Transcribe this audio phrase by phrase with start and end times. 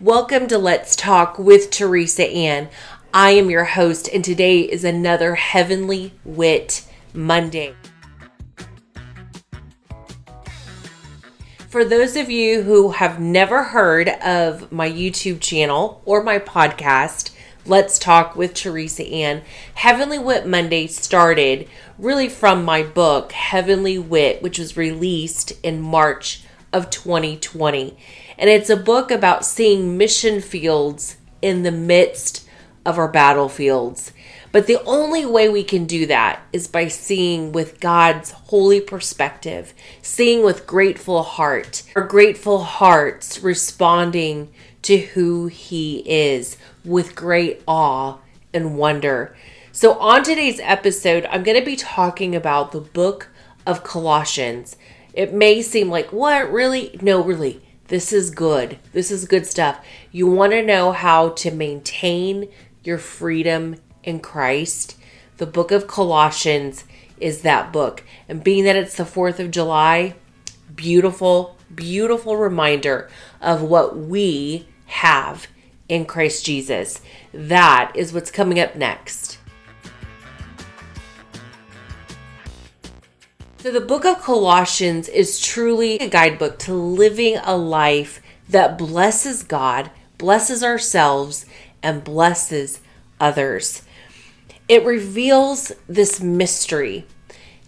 [0.00, 2.68] Welcome to Let's Talk with Teresa Ann.
[3.14, 6.84] I am your host, and today is another Heavenly Wit
[7.14, 7.76] Monday.
[11.68, 17.30] For those of you who have never heard of my YouTube channel or my podcast,
[17.64, 19.42] Let's Talk with Teresa Ann,
[19.74, 21.68] Heavenly Wit Monday started
[22.00, 26.42] really from my book, Heavenly Wit, which was released in March
[26.72, 27.96] of 2020.
[28.38, 32.48] And it's a book about seeing mission fields in the midst
[32.84, 34.12] of our battlefields.
[34.52, 39.74] But the only way we can do that is by seeing with God's holy perspective,
[40.00, 48.18] seeing with grateful heart, our grateful hearts responding to who He is with great awe
[48.52, 49.34] and wonder.
[49.72, 53.30] So, on today's episode, I'm going to be talking about the book
[53.66, 54.76] of Colossians.
[55.14, 56.96] It may seem like, what, really?
[57.02, 57.63] No, really.
[57.88, 58.78] This is good.
[58.92, 59.84] This is good stuff.
[60.10, 62.48] You want to know how to maintain
[62.82, 64.96] your freedom in Christ?
[65.36, 66.84] The book of Colossians
[67.18, 68.02] is that book.
[68.28, 70.14] And being that it's the 4th of July,
[70.74, 73.10] beautiful, beautiful reminder
[73.40, 75.46] of what we have
[75.88, 77.00] in Christ Jesus.
[77.32, 79.33] That is what's coming up next.
[83.64, 89.42] So, the book of Colossians is truly a guidebook to living a life that blesses
[89.42, 91.46] God, blesses ourselves,
[91.82, 92.80] and blesses
[93.18, 93.80] others.
[94.68, 97.06] It reveals this mystery.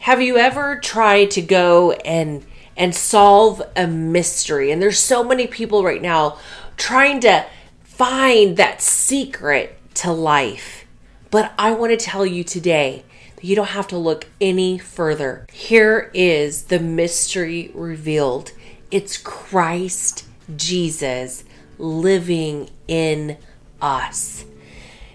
[0.00, 2.44] Have you ever tried to go and
[2.76, 4.70] and solve a mystery?
[4.70, 6.36] And there's so many people right now
[6.76, 7.46] trying to
[7.84, 10.84] find that secret to life.
[11.30, 13.06] But I want to tell you today
[13.46, 15.46] you don't have to look any further.
[15.52, 18.50] Here is the mystery revealed
[18.90, 21.44] it's Christ Jesus
[21.78, 23.36] living in
[23.80, 24.44] us.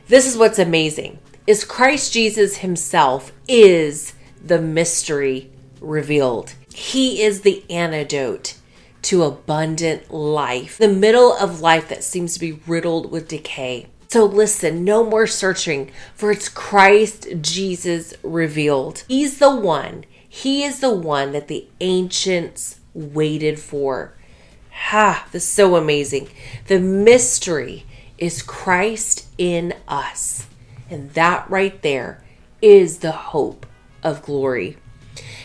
[0.07, 1.19] This is what's amazing.
[1.45, 5.49] Is Christ Jesus himself is the mystery
[5.81, 6.53] revealed.
[6.73, 8.55] He is the antidote
[9.03, 13.87] to abundant life, the middle of life that seems to be riddled with decay.
[14.11, 19.05] So listen, no more searching, for it's Christ Jesus revealed.
[19.07, 24.13] He's the one, He is the one that the ancients waited for.
[24.89, 26.27] Ha, this is so amazing.
[26.67, 27.85] The mystery
[28.17, 30.45] is Christ in us.
[30.89, 32.21] And that right there
[32.61, 33.65] is the hope
[34.03, 34.75] of glory.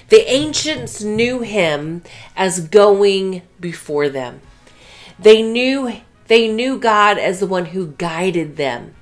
[0.08, 2.02] The ancients knew him
[2.34, 4.40] as going before them.
[5.20, 8.94] They knew they knew God as the one who guided them.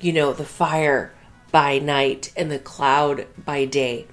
[0.00, 1.12] You know, the fire
[1.50, 4.06] by night and the cloud by day.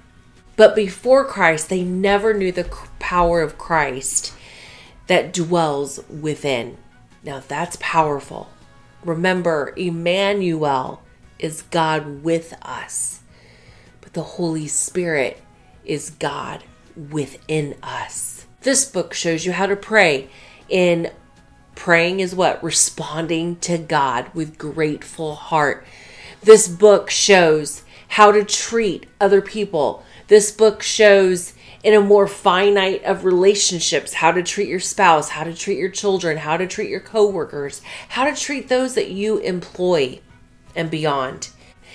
[0.56, 4.32] But before Christ, they never knew the power of Christ
[5.06, 6.78] that dwells within.
[7.22, 8.48] Now that's powerful.
[9.04, 11.02] Remember, Emmanuel
[11.38, 13.20] is God with us,
[14.00, 15.42] but the Holy Spirit
[15.84, 16.64] is God
[16.96, 18.46] within us.
[18.62, 20.28] This book shows you how to pray
[20.68, 21.10] in
[21.86, 22.64] Praying is what?
[22.64, 25.86] Responding to God with grateful heart.
[26.42, 30.02] This book shows how to treat other people.
[30.26, 31.52] This book shows
[31.84, 35.88] in a more finite of relationships how to treat your spouse, how to treat your
[35.88, 40.18] children, how to treat your coworkers, how to treat those that you employ
[40.74, 41.50] and beyond.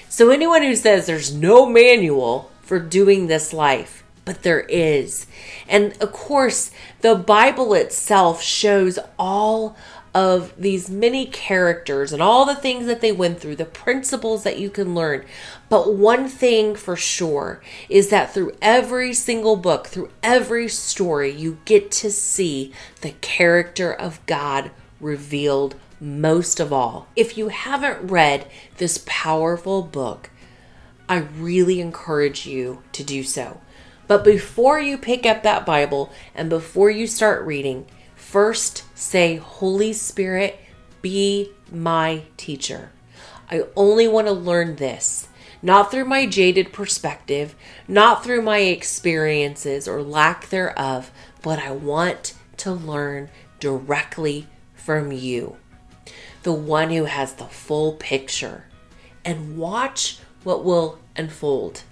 [0.07, 5.27] So anyone who says there's no manual for doing this life, but there is.
[5.67, 6.71] And of course,
[7.01, 9.75] the Bible itself shows all
[10.13, 14.59] of these many characters and all the things that they went through, the principles that
[14.59, 15.25] you can learn.
[15.69, 21.59] But one thing for sure is that through every single book, through every story, you
[21.63, 27.07] get to see the character of God revealed most of all.
[27.15, 30.29] If you haven't read this powerful book,
[31.07, 33.61] I really encourage you to do so.
[34.11, 39.93] But before you pick up that Bible and before you start reading, first say, Holy
[39.93, 40.59] Spirit,
[41.01, 42.91] be my teacher.
[43.49, 45.29] I only want to learn this,
[45.61, 47.55] not through my jaded perspective,
[47.87, 51.09] not through my experiences or lack thereof,
[51.41, 53.29] but I want to learn
[53.61, 55.55] directly from you,
[56.43, 58.65] the one who has the full picture,
[59.23, 61.83] and watch what will unfold.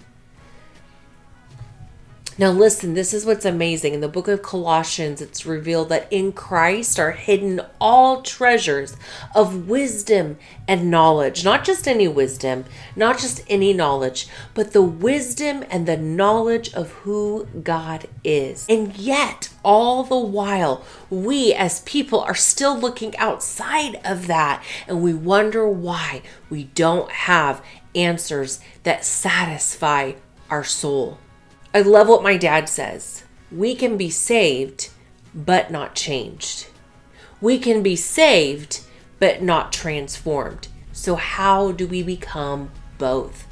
[2.40, 3.92] Now, listen, this is what's amazing.
[3.92, 8.96] In the book of Colossians, it's revealed that in Christ are hidden all treasures
[9.34, 11.44] of wisdom and knowledge.
[11.44, 12.64] Not just any wisdom,
[12.96, 18.64] not just any knowledge, but the wisdom and the knowledge of who God is.
[18.70, 25.02] And yet, all the while, we as people are still looking outside of that and
[25.02, 27.62] we wonder why we don't have
[27.94, 30.12] answers that satisfy
[30.48, 31.18] our soul.
[31.72, 33.22] I love what my dad says.
[33.52, 34.90] We can be saved,
[35.34, 36.66] but not changed.
[37.40, 38.80] We can be saved,
[39.20, 40.68] but not transformed.
[40.92, 43.46] So, how do we become both?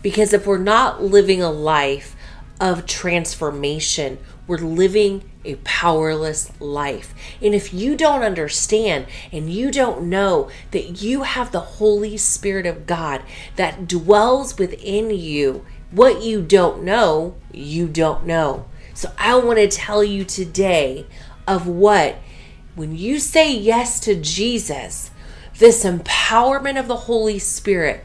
[0.00, 2.16] Because if we're not living a life
[2.60, 7.14] of transformation, we're living a powerless life.
[7.40, 12.66] And if you don't understand and you don't know that you have the Holy Spirit
[12.66, 13.22] of God
[13.56, 18.66] that dwells within you, what you don't know, you don't know.
[18.94, 21.06] So I want to tell you today
[21.46, 22.16] of what,
[22.74, 25.10] when you say yes to Jesus,
[25.58, 28.04] this empowerment of the Holy Spirit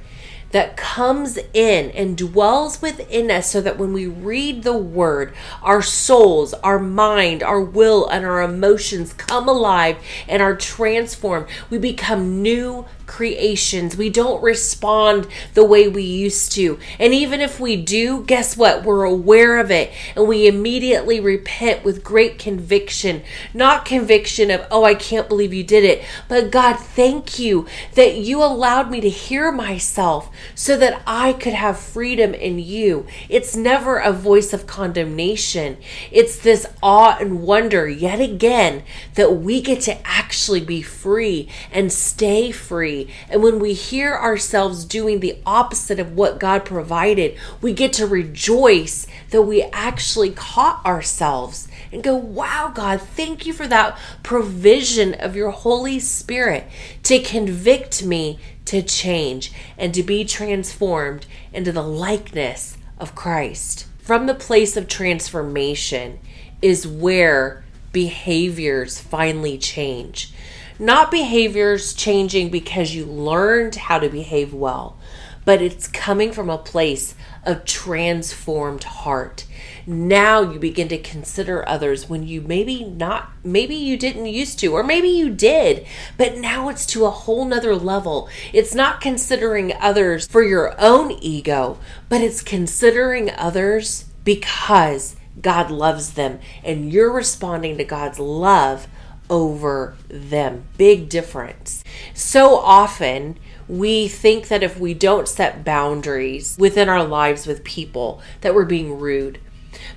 [0.51, 5.81] that comes in and dwells within us so that when we read the word, our
[5.81, 9.97] souls, our mind, our will, and our emotions come alive
[10.27, 11.47] and are transformed.
[11.69, 13.97] We become new creations.
[13.97, 16.79] We don't respond the way we used to.
[16.99, 18.83] And even if we do, guess what?
[18.83, 23.23] We're aware of it and we immediately repent with great conviction.
[23.51, 27.65] Not conviction of, oh, I can't believe you did it, but God, thank you
[27.95, 33.07] that you allowed me to hear myself so that I could have freedom in you.
[33.27, 35.77] It's never a voice of condemnation,
[36.11, 38.83] it's this awe and wonder yet again
[39.15, 42.98] that we get to actually be free and stay free
[43.29, 48.07] and when we hear ourselves doing the opposite of what God provided, we get to
[48.07, 55.13] rejoice that we actually caught ourselves and go, Wow, God, thank you for that provision
[55.13, 56.65] of your Holy Spirit
[57.03, 63.87] to convict me to change and to be transformed into the likeness of Christ.
[63.99, 66.19] From the place of transformation
[66.61, 70.33] is where behaviors finally change.
[70.81, 74.97] Not behaviors changing because you learned how to behave well,
[75.43, 79.45] but it's coming from a place of transformed heart.
[79.85, 84.67] Now you begin to consider others when you maybe not, maybe you didn't used to,
[84.67, 85.85] or maybe you did,
[86.15, 88.29] but now it's to a whole nother level.
[88.53, 91.77] It's not considering others for your own ego,
[92.07, 98.87] but it's considering others because God loves them and you're responding to God's love
[99.29, 100.63] over them.
[100.77, 101.83] Big difference.
[102.13, 103.37] So often,
[103.67, 108.65] we think that if we don't set boundaries within our lives with people, that we're
[108.65, 109.39] being rude.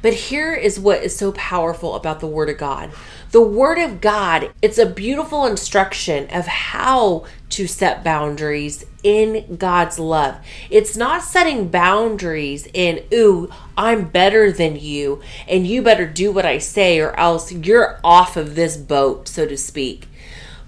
[0.02, 2.92] But here is what is so powerful about the Word of God.
[3.32, 9.98] The Word of God, it's a beautiful instruction of how to set boundaries in God's
[9.98, 10.36] love.
[10.68, 16.44] It's not setting boundaries in, ooh, I'm better than you, and you better do what
[16.44, 20.08] I say, or else you're off of this boat, so to speak.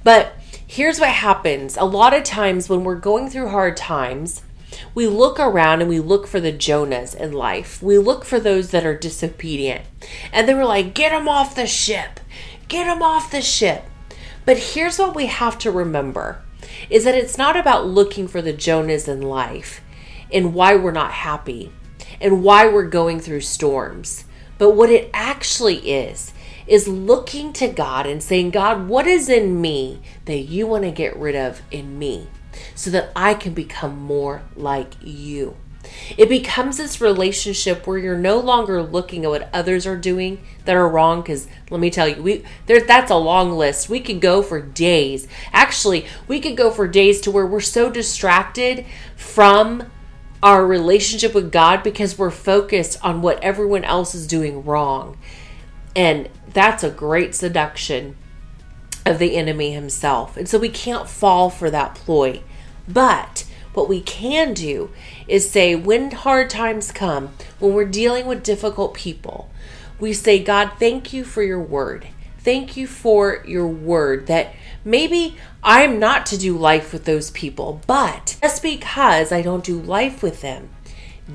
[0.03, 0.33] But
[0.67, 4.43] here's what happens a lot of times when we're going through hard times,
[4.95, 7.83] we look around and we look for the Jonahs in life.
[7.83, 9.85] We look for those that are disobedient.
[10.33, 12.21] And then we're like, get them off the ship.
[12.69, 13.85] Get them off the ship.
[14.45, 16.43] But here's what we have to remember
[16.91, 19.81] is that it's not about looking for the Jonahs in life
[20.33, 21.73] and why we're not happy
[22.21, 24.25] and why we're going through storms.
[24.59, 26.33] But what it actually is,
[26.67, 30.91] is looking to God and saying, God, what is in me that you want to
[30.91, 32.29] get rid of in me
[32.75, 35.57] so that I can become more like you?
[36.17, 40.77] It becomes this relationship where you're no longer looking at what others are doing that
[40.77, 41.23] are wrong.
[41.23, 43.89] Because let me tell you, we there that's a long list.
[43.89, 45.29] We could go for days.
[45.53, 48.87] Actually, we could go for days to where we're so distracted
[49.17, 49.91] from
[50.43, 55.17] our relationship with God because we're focused on what everyone else is doing wrong.
[55.97, 58.17] And that's a great seduction
[59.07, 60.37] of the enemy himself.
[60.37, 62.43] And so we can't fall for that ploy.
[62.87, 64.91] But what we can do
[65.27, 69.51] is say, when hard times come, when we're dealing with difficult people,
[69.99, 72.07] we say, God, thank you for your word.
[72.39, 74.55] Thank you for your word that
[74.85, 79.81] maybe I'm not to do life with those people, but just because I don't do
[79.81, 80.69] life with them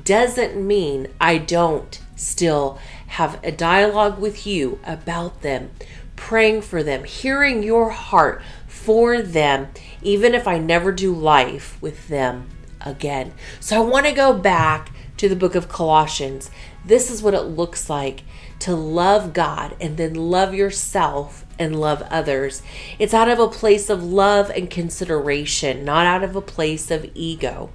[0.04, 2.78] doesn't mean I don't still
[3.08, 5.72] have a dialogue with you about them,
[6.14, 9.66] praying for them, hearing your heart for them,
[10.00, 12.46] even if I never do life with them
[12.84, 13.32] again.
[13.58, 16.50] So I want to go back to the book of Colossians.
[16.84, 18.22] This is what it looks like
[18.60, 22.62] to love God and then love yourself and love others.
[22.98, 27.10] It's out of a place of love and consideration, not out of a place of
[27.14, 27.70] ego.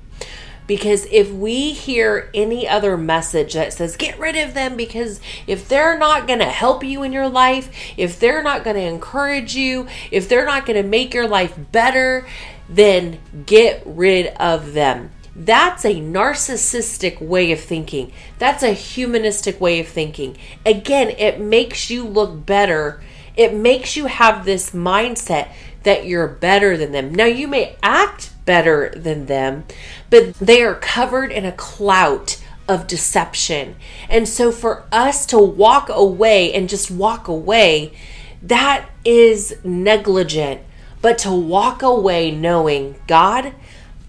[0.67, 5.67] Because if we hear any other message that says, get rid of them, because if
[5.67, 9.55] they're not going to help you in your life, if they're not going to encourage
[9.55, 12.25] you, if they're not going to make your life better,
[12.69, 15.11] then get rid of them.
[15.35, 18.13] That's a narcissistic way of thinking.
[18.39, 20.37] That's a humanistic way of thinking.
[20.65, 23.01] Again, it makes you look better.
[23.35, 25.49] It makes you have this mindset
[25.83, 27.13] that you're better than them.
[27.13, 29.65] Now, you may act better than them,
[30.09, 33.75] but they are covered in a clout of deception.
[34.09, 37.93] And so, for us to walk away and just walk away,
[38.41, 40.61] that is negligent.
[41.05, 43.53] But to walk away knowing, God,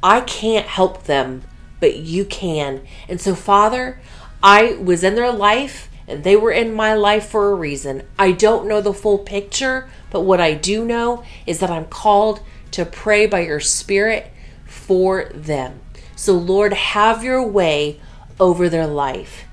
[0.03, 1.43] I can't help them,
[1.79, 2.87] but you can.
[3.07, 4.01] And so, Father,
[4.43, 8.05] I was in their life and they were in my life for a reason.
[8.19, 12.41] I don't know the full picture, but what I do know is that I'm called
[12.71, 14.33] to pray by your Spirit
[14.65, 15.81] for them.
[16.15, 18.01] So, Lord, have your way
[18.41, 19.46] over their life.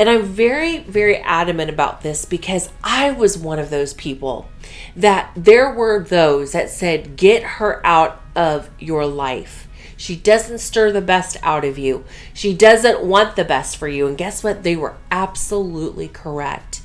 [0.00, 4.48] And I'm very, very adamant about this because I was one of those people
[4.96, 9.68] that there were those that said, Get her out of your life.
[9.98, 12.06] She doesn't stir the best out of you.
[12.32, 14.06] She doesn't want the best for you.
[14.06, 14.62] And guess what?
[14.62, 16.80] They were absolutely correct.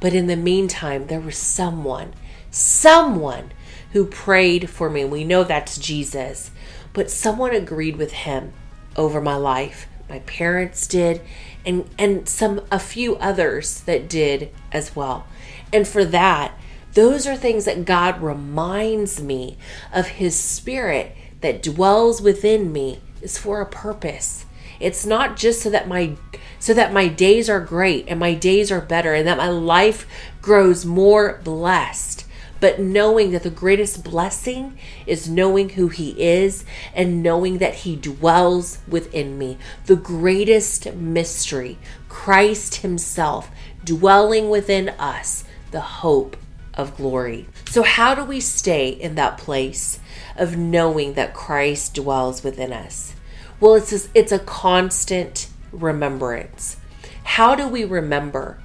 [0.00, 2.14] But in the meantime, there was someone,
[2.50, 3.52] someone
[3.92, 5.04] who prayed for me.
[5.04, 6.50] We know that's Jesus.
[6.94, 8.54] But someone agreed with him
[8.96, 9.88] over my life.
[10.08, 11.20] My parents did,
[11.66, 15.26] and and some a few others that did as well.
[15.72, 16.58] And for that,
[16.94, 19.58] those are things that God reminds me
[19.92, 24.46] of his spirit that dwells within me is for a purpose.
[24.80, 26.16] It's not just so that my
[26.58, 30.06] so that my days are great and my days are better and that my life
[30.40, 32.25] grows more blessed.
[32.60, 37.96] But knowing that the greatest blessing is knowing who He is and knowing that He
[37.96, 39.58] dwells within me.
[39.86, 43.50] The greatest mystery, Christ Himself
[43.84, 46.36] dwelling within us, the hope
[46.74, 47.46] of glory.
[47.70, 49.98] So, how do we stay in that place
[50.36, 53.14] of knowing that Christ dwells within us?
[53.58, 56.76] Well, it's it's a constant remembrance.
[57.24, 58.58] How do we remember?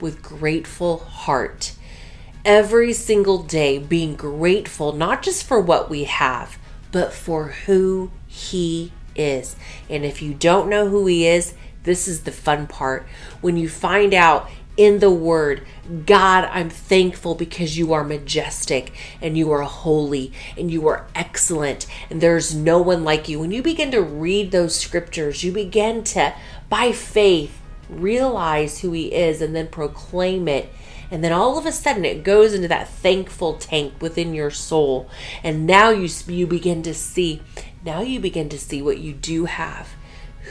[0.00, 1.74] With grateful heart.
[2.48, 6.56] Every single day, being grateful, not just for what we have,
[6.90, 9.54] but for who He is.
[9.90, 11.52] And if you don't know who He is,
[11.82, 13.06] this is the fun part.
[13.42, 15.60] When you find out in the word.
[16.06, 21.84] God, I'm thankful because you are majestic and you are holy and you are excellent
[22.08, 23.40] and there's no one like you.
[23.40, 26.32] When you begin to read those scriptures, you begin to,
[26.70, 30.72] by faith, realize who He is and then proclaim it.
[31.10, 35.08] And then all of a sudden it goes into that thankful tank within your soul.
[35.42, 37.42] And now you, you begin to see,
[37.84, 39.88] now you begin to see what you do have,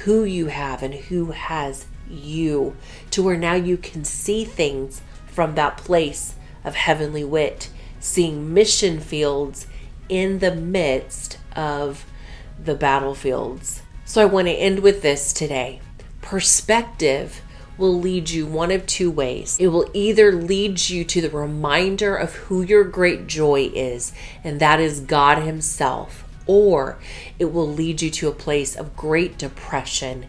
[0.03, 2.75] who you have, and who has you
[3.11, 8.99] to where now you can see things from that place of heavenly wit, seeing mission
[8.99, 9.67] fields
[10.09, 12.05] in the midst of
[12.63, 13.81] the battlefields.
[14.05, 15.81] So I want to end with this today.
[16.21, 17.41] Perspective
[17.77, 19.57] will lead you one of two ways.
[19.59, 24.59] It will either lead you to the reminder of who your great joy is, and
[24.59, 26.97] that is God Himself, or
[27.37, 30.27] it will lead you to a place of great depression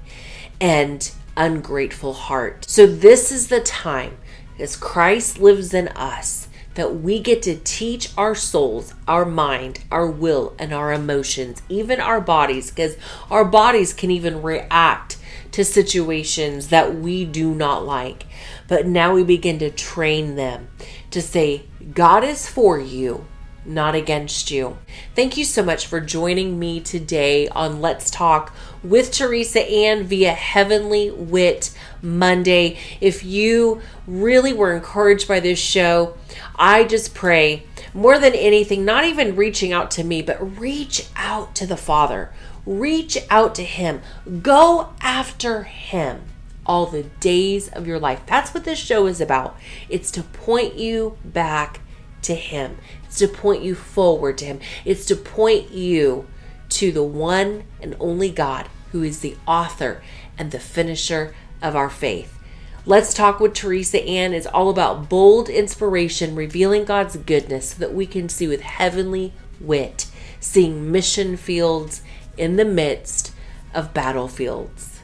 [0.60, 2.68] and ungrateful heart.
[2.68, 4.18] So, this is the time
[4.58, 6.47] as Christ lives in us
[6.78, 12.00] that we get to teach our souls, our mind, our will, and our emotions, even
[12.00, 12.96] our bodies, because
[13.32, 15.16] our bodies can even react
[15.50, 18.26] to situations that we do not like.
[18.68, 20.68] But now we begin to train them
[21.10, 23.26] to say, God is for you
[23.68, 24.78] not against you.
[25.14, 30.32] Thank you so much for joining me today on Let's Talk with Teresa Ann via
[30.32, 31.70] Heavenly Wit
[32.00, 32.78] Monday.
[33.00, 36.16] If you really were encouraged by this show,
[36.56, 41.54] I just pray more than anything, not even reaching out to me, but reach out
[41.56, 42.32] to the Father.
[42.64, 44.00] Reach out to Him.
[44.42, 46.22] Go after Him
[46.64, 48.20] all the days of your life.
[48.26, 49.56] That's what this show is about.
[49.88, 51.80] It's to point you back
[52.22, 52.78] to Him.
[53.04, 54.60] It's to point you forward to Him.
[54.84, 56.26] It's to point you
[56.70, 60.02] to the one and only God who is the author
[60.36, 62.38] and the finisher of our faith.
[62.86, 67.92] Let's Talk with Teresa Ann is all about bold inspiration, revealing God's goodness so that
[67.92, 70.06] we can see with heavenly wit,
[70.40, 72.00] seeing mission fields
[72.38, 73.34] in the midst
[73.74, 74.97] of battlefields.